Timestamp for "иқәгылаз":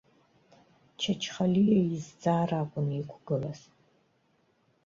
2.99-3.59